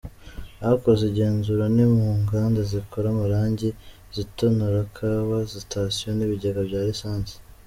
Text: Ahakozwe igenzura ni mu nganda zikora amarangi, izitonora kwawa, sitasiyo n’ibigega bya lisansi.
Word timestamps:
Ahakozwe 0.63 1.05
igenzura 1.11 1.65
ni 1.75 1.85
mu 1.93 2.07
nganda 2.21 2.59
zikora 2.71 3.05
amarangi, 3.13 3.69
izitonora 4.11 4.79
kwawa, 4.93 5.37
sitasiyo 5.53 6.09
n’ibigega 6.13 6.61
bya 6.69 6.81
lisansi. 6.87 7.35